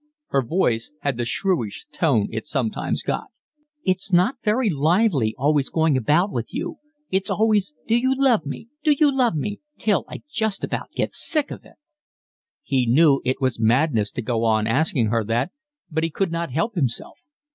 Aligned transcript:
Her 0.29 0.41
voice 0.41 0.91
had 1.01 1.17
the 1.17 1.25
shrewish 1.25 1.85
tone 1.91 2.27
it 2.31 2.47
sometimes 2.47 3.03
got. 3.03 3.27
"It's 3.83 4.11
not 4.11 4.37
very 4.43 4.67
lively, 4.67 5.35
always 5.37 5.69
going 5.69 5.95
about 5.95 6.31
with 6.31 6.55
you. 6.55 6.79
It's 7.11 7.29
always 7.29 7.75
do 7.85 7.95
you 7.95 8.15
love 8.17 8.43
me, 8.43 8.67
do 8.83 8.93
you 8.99 9.15
love 9.15 9.35
me, 9.35 9.59
till 9.77 10.03
I 10.09 10.23
just 10.27 10.61
get 10.61 10.67
about 10.69 10.89
sick 11.13 11.51
of 11.51 11.63
it." 11.65 11.75
He 12.63 12.87
knew 12.87 13.21
it 13.23 13.39
was 13.39 13.59
madness 13.59 14.09
to 14.13 14.23
go 14.23 14.43
on 14.43 14.65
asking 14.65 15.09
her 15.11 15.23
that, 15.25 15.51
but 15.91 16.03
he 16.03 16.09
could 16.09 16.31
not 16.31 16.49
help 16.49 16.73
himself. 16.73 17.19